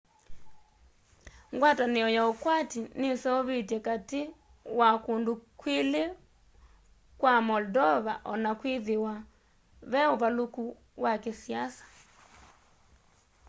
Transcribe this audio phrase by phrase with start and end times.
[1.55, 4.21] ngwatanĩo ya ũkwati nĩseũvĩtwe katĩ
[4.79, 6.03] wa kũndũ kwĩlĩ
[7.19, 9.13] kwa moldova ona kwĩthĩwa
[9.91, 10.63] ve ũvalũku
[11.03, 11.85] wa kĩsiasa